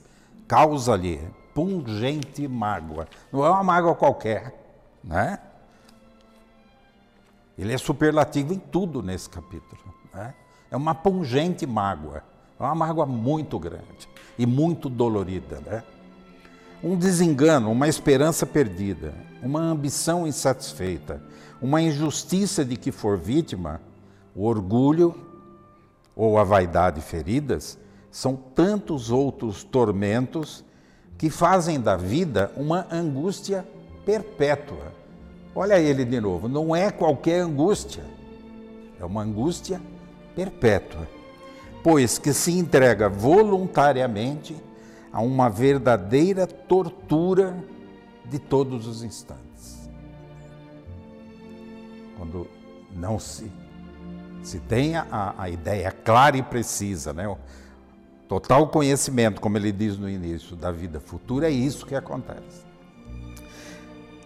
causa-lhe 0.45 1.21
pungente 1.53 2.45
mágoa. 2.49 3.07
Não 3.31 3.45
é 3.45 3.49
uma 3.49 3.63
mágoa 3.63 3.95
qualquer, 3.95 4.53
né? 5.01 5.39
Ele 7.57 7.71
é 7.71 7.77
superlativo 7.77 8.53
em 8.53 8.59
tudo 8.59 9.01
nesse 9.01 9.29
capítulo. 9.29 9.81
Né? 10.13 10.33
É 10.69 10.75
uma 10.75 10.93
pungente 10.93 11.65
mágoa, 11.65 12.21
é 12.59 12.63
uma 12.63 12.75
mágoa 12.75 13.05
muito 13.05 13.57
grande 13.57 14.09
e 14.37 14.45
muito 14.45 14.89
dolorida. 14.89 15.61
Né? 15.65 15.83
Um 16.83 16.97
desengano, 16.97 17.71
uma 17.71 17.87
esperança 17.87 18.45
perdida, 18.45 19.13
uma 19.41 19.61
ambição 19.61 20.27
insatisfeita, 20.27 21.23
uma 21.61 21.81
injustiça 21.81 22.65
de 22.65 22.75
que 22.75 22.91
for 22.91 23.17
vítima, 23.17 23.79
o 24.35 24.45
orgulho 24.45 25.15
ou 26.15 26.37
a 26.37 26.43
vaidade 26.43 27.01
feridas, 27.01 27.77
são 28.11 28.35
tantos 28.35 29.09
outros 29.09 29.63
tormentos 29.63 30.63
que 31.17 31.29
fazem 31.29 31.79
da 31.79 31.95
vida 31.95 32.51
uma 32.55 32.87
angústia 32.91 33.67
perpétua. 34.05 34.93
Olha 35.55 35.79
ele 35.79 36.03
de 36.03 36.19
novo, 36.19 36.47
não 36.47 36.75
é 36.75 36.91
qualquer 36.91 37.41
angústia, 37.41 38.03
é 38.99 39.05
uma 39.05 39.21
angústia 39.21 39.81
perpétua, 40.35 41.07
pois 41.83 42.17
que 42.17 42.33
se 42.33 42.51
entrega 42.57 43.09
voluntariamente 43.09 44.55
a 45.11 45.21
uma 45.21 45.49
verdadeira 45.49 46.47
tortura 46.47 47.55
de 48.25 48.39
todos 48.39 48.87
os 48.87 49.03
instantes. 49.03 49.89
Quando 52.17 52.47
não 52.95 53.19
se, 53.19 53.51
se 54.43 54.59
tem 54.59 54.95
a, 54.97 55.33
a 55.37 55.49
ideia 55.49 55.91
clara 55.91 56.37
e 56.37 56.43
precisa, 56.43 57.13
né? 57.13 57.33
total 58.27 58.67
conhecimento, 58.67 59.39
como 59.39 59.57
ele 59.57 59.71
diz 59.71 59.97
no 59.97 60.09
início, 60.09 60.55
da 60.55 60.71
vida 60.71 60.99
futura, 60.99 61.47
é 61.47 61.51
isso 61.51 61.85
que 61.85 61.95
acontece. 61.95 62.63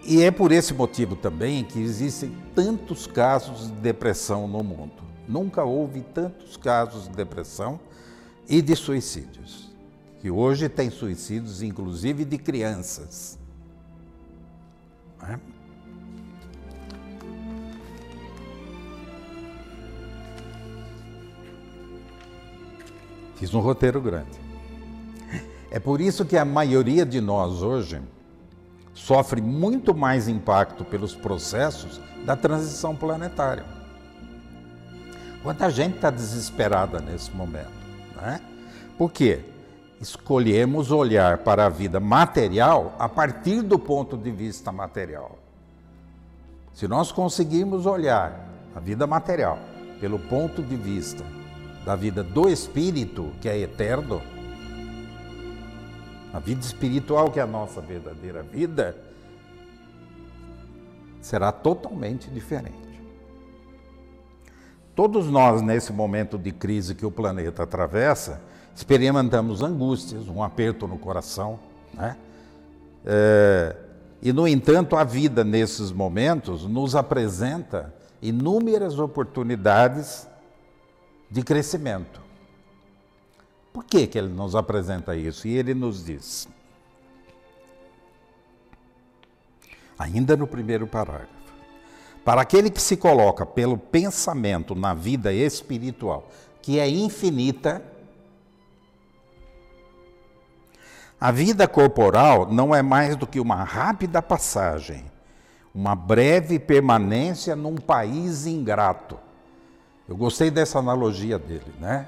E 0.03 0.23
é 0.23 0.31
por 0.31 0.53
esse 0.53 0.73
motivo 0.73 1.15
também 1.17 1.65
que 1.65 1.79
existem 1.81 2.35
tantos 2.55 3.05
casos 3.05 3.67
de 3.67 3.73
depressão 3.73 4.47
no 4.47 4.63
mundo. 4.63 5.03
Nunca 5.27 5.63
houve 5.65 6.01
tantos 6.01 6.55
casos 6.55 7.09
de 7.09 7.15
depressão 7.15 7.77
e 8.47 8.61
de 8.61 8.75
suicídios. 8.75 9.69
Que 10.21 10.31
hoje 10.31 10.69
tem 10.69 10.89
suicídios, 10.89 11.61
inclusive 11.61 12.23
de 12.23 12.37
crianças. 12.37 13.37
É? 15.23 15.37
Fiz 23.37 23.53
um 23.53 23.59
roteiro 23.59 24.01
grande. 24.01 24.39
É 25.69 25.79
por 25.79 26.01
isso 26.01 26.25
que 26.25 26.37
a 26.37 26.45
maioria 26.45 27.05
de 27.05 27.21
nós 27.21 27.61
hoje 27.61 28.01
sofre 28.93 29.41
muito 29.41 29.93
mais 29.93 30.27
impacto 30.27 30.83
pelos 30.83 31.15
processos 31.15 32.01
da 32.25 32.35
transição 32.35 32.95
planetária. 32.95 33.63
Quanta 35.43 35.69
gente 35.69 35.95
está 35.95 36.09
desesperada 36.09 36.99
nesse 36.99 37.31
momento, 37.31 37.71
né? 38.15 38.41
Por 38.97 39.11
quê? 39.11 39.41
Escolhemos 40.01 40.91
olhar 40.91 41.39
para 41.39 41.65
a 41.65 41.69
vida 41.69 41.99
material 41.99 42.95
a 42.97 43.07
partir 43.07 43.61
do 43.61 43.77
ponto 43.77 44.17
de 44.17 44.31
vista 44.31 44.71
material. 44.71 45.37
Se 46.73 46.87
nós 46.87 47.11
conseguirmos 47.11 47.85
olhar 47.85 48.47
a 48.75 48.79
vida 48.79 49.05
material 49.05 49.59
pelo 49.99 50.17
ponto 50.19 50.61
de 50.61 50.75
vista 50.75 51.23
da 51.87 51.95
vida 51.95 52.21
do 52.21 52.49
espírito, 52.49 53.31
que 53.39 53.47
é 53.47 53.57
eterno, 53.57 54.21
a 56.33 56.39
vida 56.39 56.59
espiritual, 56.59 57.31
que 57.31 57.39
é 57.39 57.43
a 57.43 57.47
nossa 57.47 57.79
verdadeira 57.79 58.43
vida, 58.43 58.93
será 61.21 61.49
totalmente 61.49 62.29
diferente. 62.29 62.75
Todos 64.93 65.29
nós, 65.29 65.61
nesse 65.61 65.93
momento 65.93 66.37
de 66.37 66.51
crise 66.51 66.93
que 66.93 67.05
o 67.05 67.11
planeta 67.11 67.63
atravessa, 67.63 68.41
experimentamos 68.75 69.63
angústias, 69.63 70.27
um 70.27 70.43
aperto 70.43 70.89
no 70.89 70.97
coração, 70.97 71.57
né? 71.93 72.17
É, 73.05 73.77
e, 74.21 74.33
no 74.33 74.45
entanto, 74.45 74.97
a 74.97 75.05
vida 75.05 75.41
nesses 75.41 75.89
momentos 75.93 76.65
nos 76.65 76.97
apresenta 76.97 77.93
inúmeras 78.21 78.99
oportunidades 78.99 80.27
de 81.29 81.43
crescimento. 81.43 82.21
Por 83.73 83.83
que, 83.83 84.07
que 84.07 84.17
ele 84.17 84.29
nos 84.29 84.55
apresenta 84.55 85.15
isso? 85.15 85.47
E 85.47 85.55
ele 85.55 85.73
nos 85.73 86.03
diz, 86.03 86.47
ainda 89.99 90.35
no 90.35 90.47
primeiro 90.47 90.87
parágrafo, 90.87 91.31
para 92.25 92.41
aquele 92.41 92.69
que 92.69 92.81
se 92.81 92.97
coloca 92.97 93.45
pelo 93.45 93.77
pensamento 93.77 94.73
na 94.73 94.93
vida 94.93 95.31
espiritual, 95.31 96.27
que 96.61 96.79
é 96.79 96.89
infinita, 96.89 97.81
a 101.19 101.31
vida 101.31 101.67
corporal 101.67 102.51
não 102.51 102.75
é 102.75 102.81
mais 102.81 103.15
do 103.15 103.25
que 103.25 103.39
uma 103.39 103.63
rápida 103.63 104.21
passagem, 104.21 105.05
uma 105.73 105.95
breve 105.95 106.59
permanência 106.59 107.55
num 107.55 107.75
país 107.75 108.45
ingrato. 108.45 109.26
Eu 110.07 110.15
gostei 110.15 110.49
dessa 110.49 110.79
analogia 110.79 111.37
dele, 111.37 111.73
né? 111.79 112.07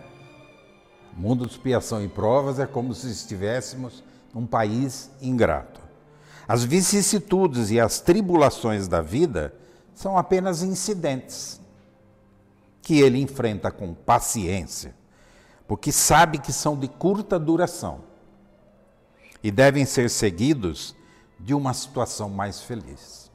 O 1.16 1.20
mundo 1.20 1.46
de 1.46 1.52
expiação 1.52 2.04
e 2.04 2.08
provas 2.08 2.60
é 2.60 2.66
como 2.66 2.94
se 2.94 3.10
estivéssemos 3.12 4.04
num 4.34 4.46
país 4.46 5.12
ingrato. 5.22 5.82
As 6.48 6.64
vicissitudes 6.64 7.72
e 7.72 7.80
as 7.80 8.00
tribulações 8.00 8.88
da 8.88 9.02
vida 9.02 9.54
são 9.94 10.18
apenas 10.18 10.64
incidentes 10.64 11.60
que 12.82 13.02
ele 13.02 13.22
enfrenta 13.22 13.70
com 13.70 13.94
paciência, 13.94 14.96
porque 15.68 15.92
sabe 15.92 16.40
que 16.40 16.54
são 16.54 16.78
de 16.78 16.88
curta 16.88 17.38
duração 17.38 18.02
e 19.44 19.52
devem 19.52 19.86
ser 19.86 20.10
seguidos 20.10 20.96
de 21.40 21.54
uma 21.54 21.74
situação 21.74 22.30
mais 22.30 22.62
feliz. 22.62 23.29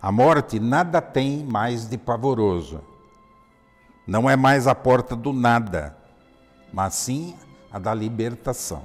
A 0.00 0.12
morte 0.12 0.60
nada 0.60 1.00
tem 1.00 1.44
mais 1.44 1.88
de 1.88 1.98
pavoroso 1.98 2.80
não 4.08 4.28
é 4.28 4.34
mais 4.34 4.66
a 4.66 4.74
porta 4.74 5.14
do 5.14 5.34
nada, 5.34 5.94
mas 6.72 6.94
sim 6.94 7.34
a 7.70 7.78
da 7.78 7.92
libertação, 7.92 8.82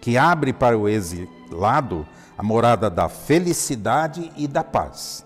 que 0.00 0.18
abre 0.18 0.52
para 0.52 0.76
o 0.76 0.88
exilado 0.88 2.04
a 2.36 2.42
morada 2.42 2.90
da 2.90 3.08
felicidade 3.08 4.32
e 4.36 4.48
da 4.48 4.64
paz. 4.64 5.24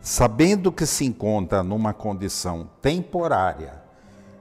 Sabendo 0.00 0.70
que 0.70 0.86
se 0.86 1.04
encontra 1.04 1.64
numa 1.64 1.92
condição 1.92 2.70
temporária 2.80 3.82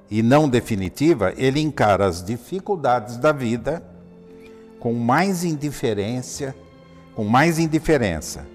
e 0.07 0.21
não 0.21 0.47
definitiva, 0.47 1.33
ele 1.35 1.59
encara 1.59 2.05
as 2.05 2.23
dificuldades 2.23 3.17
da 3.17 3.31
vida 3.31 3.83
com 4.79 4.93
mais 4.93 5.43
indiferença, 5.43 6.55
com 7.15 7.25
mais 7.25 7.57
indiferença 7.57 8.45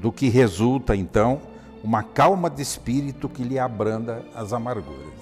do 0.00 0.12
que 0.12 0.28
resulta 0.28 0.94
então 0.94 1.40
uma 1.82 2.02
calma 2.02 2.48
de 2.48 2.62
espírito 2.62 3.28
que 3.28 3.42
lhe 3.42 3.58
abranda 3.58 4.24
as 4.34 4.52
amarguras. 4.52 5.12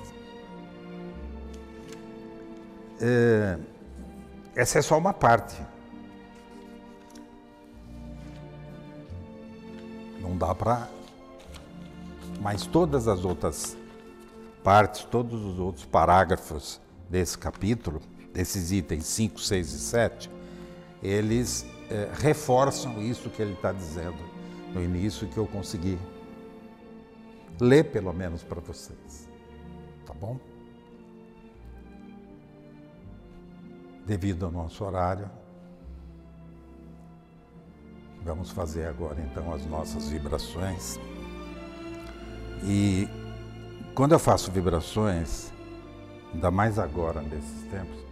É, 3.01 3.59
essa 4.55 4.79
é 4.79 4.83
só 4.83 4.97
uma 4.97 5.13
parte. 5.13 5.57
Não 10.21 10.37
dá 10.37 10.55
para. 10.55 10.89
Mas 12.41 12.67
todas 12.67 13.07
as 13.07 13.25
outras 13.25 13.77
partes, 14.63 15.05
todos 15.05 15.43
os 15.43 15.59
outros 15.59 15.85
parágrafos 15.85 16.81
desse 17.09 17.39
capítulo, 17.39 18.01
desses 18.33 18.73
itens 18.73 19.07
5, 19.07 19.41
6 19.41 19.73
e 19.73 19.79
7, 19.79 20.31
eles 21.03 21.67
é, 21.91 22.11
reforçam 22.19 23.01
isso 23.01 23.31
que 23.31 23.41
ele 23.41 23.53
está 23.53 23.73
dizendo 23.73 24.36
no 24.77 24.83
início 24.83 25.27
que 25.27 25.39
eu 25.39 25.47
consegui 25.47 25.99
ler 27.59 27.85
pelo 27.85 28.13
menos 28.13 28.43
para 28.43 28.61
vocês. 28.61 29.27
Tá 30.05 30.13
bom? 30.13 30.39
Devido 34.05 34.45
ao 34.45 34.53
nosso 34.53 34.85
horário, 34.85 35.31
vamos 38.23 38.51
fazer 38.51 38.85
agora 38.85 39.19
então 39.19 39.53
as 39.55 39.65
nossas 39.65 40.11
vibrações. 40.11 41.01
E 42.63 43.09
quando 43.95 44.13
eu 44.13 44.19
faço 44.19 44.53
vibrações, 44.53 45.51
ainda 46.35 46.51
mais 46.51 46.79
agora 46.79 47.23
nesses 47.23 47.63
tempos, 47.71 48.05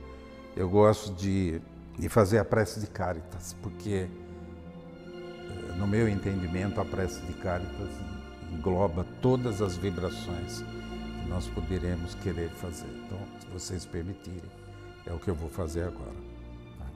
eu 0.57 0.71
gosto 0.71 1.13
de, 1.13 1.61
de 1.99 2.09
fazer 2.09 2.39
a 2.39 2.45
prece 2.45 2.81
de 2.81 2.87
Caritas, 2.87 3.55
porque 3.61 4.09
no 5.77 5.87
meu 5.87 6.09
entendimento 6.09 6.81
a 6.81 6.85
prece 6.85 7.21
de 7.23 7.33
Caritas 7.35 7.91
engloba 8.53 9.05
todas 9.21 9.61
as 9.61 9.77
vibrações 9.77 10.63
que 11.21 11.29
nós 11.29 11.49
poderemos 11.49 12.15
querer 12.17 12.51
fazer. 12.51 12.89
Então, 13.07 13.19
se 13.41 13.47
vocês 13.49 13.85
permitirem, 13.85 14.51
é 15.07 15.13
o 15.13 15.19
que 15.19 15.29
eu 15.29 15.35
vou 15.35 15.51
fazer 15.51 15.83
agora. 15.83 16.15
Tá? 16.79 16.87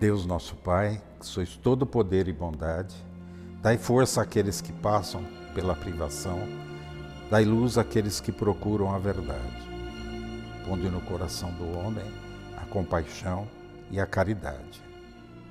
Deus 0.00 0.24
nosso 0.24 0.56
Pai, 0.56 1.02
que 1.20 1.26
sois 1.26 1.56
todo 1.56 1.86
poder 1.86 2.28
e 2.28 2.32
bondade, 2.32 2.94
dai 3.60 3.76
força 3.76 4.22
àqueles 4.22 4.60
que 4.60 4.72
passam 4.72 5.24
pela 5.54 5.74
privação, 5.74 6.40
dai 7.30 7.44
luz 7.44 7.76
àqueles 7.76 8.20
que 8.20 8.32
procuram 8.32 8.94
a 8.94 8.98
verdade. 8.98 9.70
Ponde 10.66 10.88
no 10.88 11.00
coração 11.02 11.52
do 11.52 11.78
homem 11.78 12.04
a 12.56 12.64
compaixão 12.66 13.46
e 13.90 14.00
a 14.00 14.06
caridade. 14.06 14.82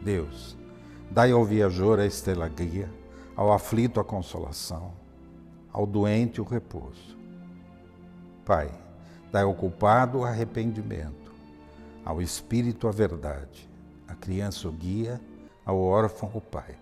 Deus, 0.02 0.58
dai 1.12 1.32
ao 1.32 1.44
viajor 1.44 2.00
a 2.00 2.06
estrela 2.06 2.48
guia, 2.48 2.90
ao 3.36 3.52
aflito 3.52 4.00
a 4.00 4.04
consolação, 4.04 4.94
ao 5.72 5.86
doente 5.86 6.40
o 6.40 6.46
repouso. 6.46 7.18
Pai, 8.46 8.72
dai 9.30 9.44
ao 9.44 9.54
culpado 9.54 10.20
o 10.20 10.24
arrependimento, 10.24 11.34
ao 12.06 12.22
espírito 12.22 12.88
a 12.88 12.92
verdade, 12.92 13.70
à 14.08 14.16
criança 14.16 14.70
o 14.70 14.72
guia, 14.72 15.20
ao 15.66 15.78
órfão 15.82 16.32
o 16.34 16.40
Pai. 16.40 16.78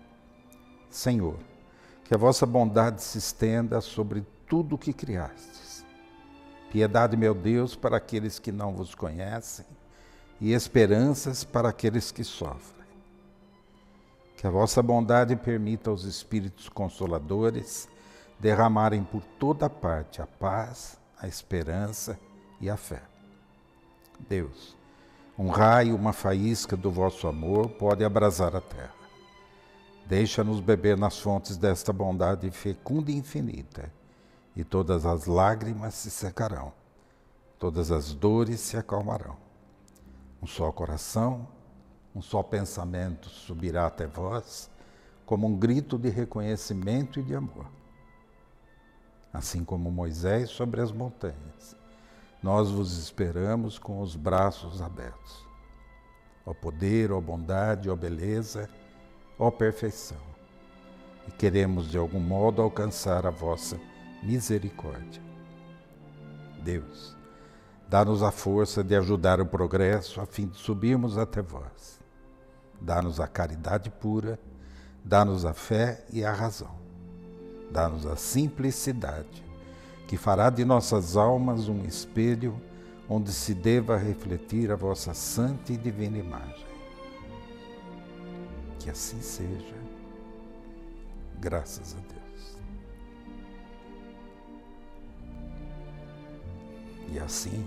Senhor, 0.88 1.36
que 2.04 2.14
a 2.14 2.18
vossa 2.18 2.46
bondade 2.46 3.02
se 3.02 3.18
estenda 3.18 3.80
sobre 3.80 4.24
tudo 4.46 4.76
o 4.76 4.78
que 4.78 4.92
criastes. 4.92 5.84
Piedade, 6.70 7.16
meu 7.16 7.34
Deus, 7.34 7.74
para 7.74 7.96
aqueles 7.96 8.38
que 8.38 8.52
não 8.52 8.72
vos 8.72 8.94
conhecem 8.94 9.66
e 10.40 10.52
esperanças 10.52 11.42
para 11.42 11.68
aqueles 11.68 12.12
que 12.12 12.22
sofrem 12.22 12.79
que 14.40 14.46
a 14.46 14.50
vossa 14.50 14.82
bondade 14.82 15.36
permita 15.36 15.90
aos 15.90 16.04
Espíritos 16.04 16.66
Consoladores 16.66 17.86
derramarem 18.38 19.04
por 19.04 19.22
toda 19.38 19.68
parte 19.68 20.22
a 20.22 20.26
paz, 20.26 20.98
a 21.20 21.28
esperança 21.28 22.18
e 22.58 22.70
a 22.70 22.74
fé. 22.74 23.02
Deus, 24.30 24.74
um 25.38 25.48
raio, 25.48 25.94
uma 25.94 26.14
faísca 26.14 26.74
do 26.74 26.90
vosso 26.90 27.28
amor 27.28 27.68
pode 27.68 28.02
abrasar 28.02 28.56
a 28.56 28.62
terra. 28.62 28.94
Deixa-nos 30.06 30.58
beber 30.58 30.96
nas 30.96 31.18
fontes 31.18 31.58
desta 31.58 31.92
bondade 31.92 32.50
fecunda 32.50 33.10
e 33.10 33.16
infinita, 33.16 33.92
e 34.56 34.64
todas 34.64 35.04
as 35.04 35.26
lágrimas 35.26 35.92
se 35.92 36.10
secarão, 36.10 36.72
todas 37.58 37.92
as 37.92 38.14
dores 38.14 38.60
se 38.60 38.78
acalmarão. 38.78 39.36
Um 40.42 40.46
só 40.46 40.72
coração, 40.72 41.46
um 42.14 42.20
só 42.20 42.42
pensamento 42.42 43.28
subirá 43.28 43.86
até 43.86 44.06
vós, 44.06 44.70
como 45.24 45.46
um 45.46 45.56
grito 45.56 45.96
de 45.96 46.08
reconhecimento 46.08 47.20
e 47.20 47.22
de 47.22 47.34
amor. 47.34 47.66
Assim 49.32 49.64
como 49.64 49.90
Moisés 49.90 50.50
sobre 50.50 50.80
as 50.80 50.90
montanhas, 50.90 51.76
nós 52.42 52.70
vos 52.70 52.98
esperamos 52.98 53.78
com 53.78 54.00
os 54.00 54.16
braços 54.16 54.82
abertos. 54.82 55.46
Ó 56.44 56.52
poder, 56.52 57.12
ó 57.12 57.20
bondade, 57.20 57.88
ó 57.88 57.94
beleza, 57.94 58.68
ó 59.38 59.50
perfeição. 59.50 60.18
E 61.28 61.30
queremos 61.30 61.88
de 61.88 61.96
algum 61.96 62.18
modo 62.18 62.60
alcançar 62.60 63.24
a 63.24 63.30
vossa 63.30 63.78
misericórdia. 64.22 65.22
Deus, 66.60 67.16
dá-nos 67.88 68.22
a 68.22 68.32
força 68.32 68.82
de 68.82 68.96
ajudar 68.96 69.40
o 69.40 69.46
progresso 69.46 70.20
a 70.20 70.26
fim 70.26 70.48
de 70.48 70.56
subirmos 70.56 71.16
até 71.16 71.40
vós. 71.40 71.99
Dá-nos 72.80 73.20
a 73.20 73.26
caridade 73.26 73.90
pura, 73.90 74.38
dá-nos 75.04 75.44
a 75.44 75.52
fé 75.52 76.04
e 76.12 76.24
a 76.24 76.32
razão. 76.32 76.74
Dá-nos 77.70 78.06
a 78.06 78.16
simplicidade, 78.16 79.44
que 80.08 80.16
fará 80.16 80.50
de 80.50 80.64
nossas 80.64 81.16
almas 81.16 81.68
um 81.68 81.84
espelho 81.84 82.60
onde 83.08 83.32
se 83.32 83.54
deva 83.54 83.96
refletir 83.96 84.70
a 84.70 84.76
vossa 84.76 85.12
santa 85.14 85.72
e 85.72 85.76
divina 85.76 86.18
imagem. 86.18 86.66
Que 88.78 88.90
assim 88.90 89.20
seja. 89.20 89.74
Graças 91.38 91.94
a 91.94 92.00
Deus. 92.12 92.20
E 97.12 97.18
assim, 97.18 97.66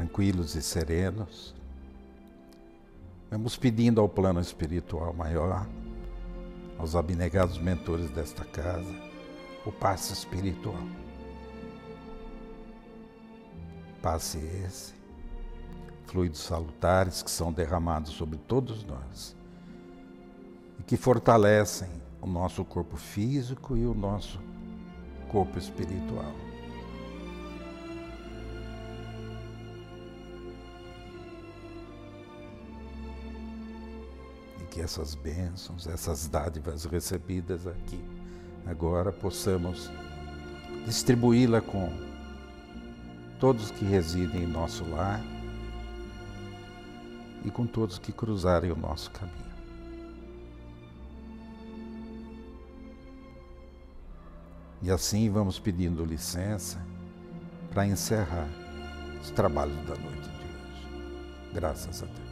tranquilos 0.00 0.54
e 0.54 0.62
serenos, 0.62 1.54
vamos 3.30 3.54
pedindo 3.54 4.00
ao 4.00 4.08
plano 4.08 4.40
espiritual 4.40 5.12
maior, 5.12 5.66
aos 6.78 6.96
abnegados 6.96 7.58
mentores 7.58 8.08
desta 8.10 8.42
casa, 8.46 8.94
o 9.66 9.70
passe 9.70 10.14
espiritual. 10.14 10.82
Passe 14.00 14.38
esse, 14.38 14.94
fluidos 16.06 16.40
salutares 16.40 17.22
que 17.22 17.30
são 17.30 17.52
derramados 17.52 18.12
sobre 18.12 18.38
todos 18.38 18.82
nós 18.84 19.36
e 20.78 20.82
que 20.82 20.96
fortalecem 20.96 21.90
o 22.22 22.26
nosso 22.26 22.64
corpo 22.64 22.96
físico 22.96 23.76
e 23.76 23.84
o 23.84 23.92
nosso 23.92 24.40
corpo 25.28 25.58
espiritual. 25.58 26.49
Que 34.70 34.80
essas 34.80 35.14
bênçãos, 35.14 35.86
essas 35.86 36.28
dádivas 36.28 36.84
recebidas 36.84 37.66
aqui, 37.66 38.02
agora 38.64 39.10
possamos 39.10 39.90
distribuí-la 40.86 41.60
com 41.60 41.90
todos 43.38 43.70
que 43.70 43.84
residem 43.84 44.44
em 44.44 44.46
nosso 44.46 44.84
lar 44.88 45.20
e 47.44 47.50
com 47.50 47.66
todos 47.66 47.98
que 47.98 48.12
cruzarem 48.12 48.70
o 48.70 48.76
nosso 48.76 49.10
caminho. 49.10 49.50
E 54.82 54.90
assim 54.90 55.28
vamos 55.28 55.58
pedindo 55.58 56.04
licença 56.04 56.80
para 57.70 57.86
encerrar 57.86 58.48
os 59.20 59.30
trabalhos 59.30 59.76
da 59.86 59.94
noite 59.96 60.28
de 60.28 60.44
hoje. 60.44 61.52
Graças 61.52 62.02
a 62.02 62.06
Deus. 62.06 62.29